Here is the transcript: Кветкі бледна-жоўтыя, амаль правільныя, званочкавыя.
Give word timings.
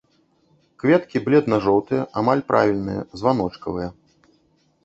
Кветкі 0.83 1.19
бледна-жоўтыя, 1.25 2.07
амаль 2.21 2.41
правільныя, 2.53 3.01
званочкавыя. 3.23 3.89